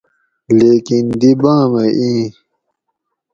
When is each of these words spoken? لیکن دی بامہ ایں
لیکن 0.57 1.03
دی 1.19 1.31
بامہ 1.41 1.83
ایں 1.99 2.23